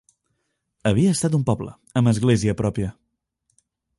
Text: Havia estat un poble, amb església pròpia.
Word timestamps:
Havia 0.91 1.11
estat 1.17 1.35
un 1.39 1.43
poble, 1.51 1.75
amb 2.01 2.11
església 2.13 2.57
pròpia. 2.65 2.91